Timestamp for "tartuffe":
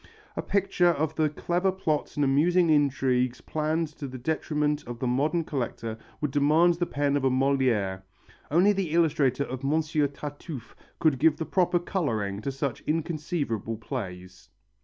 10.07-10.73